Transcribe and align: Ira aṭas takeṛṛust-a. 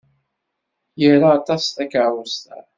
Ira 1.05 1.27
aṭas 1.37 1.63
takeṛṛust-a. 1.75 2.57